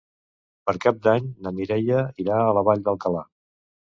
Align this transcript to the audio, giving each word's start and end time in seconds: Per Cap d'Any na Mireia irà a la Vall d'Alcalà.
Per 0.69 0.73
Cap 0.85 1.01
d'Any 1.07 1.27
na 1.47 1.51
Mireia 1.59 2.01
irà 2.25 2.39
a 2.47 2.57
la 2.59 2.63
Vall 2.71 2.81
d'Alcalà. 2.87 3.23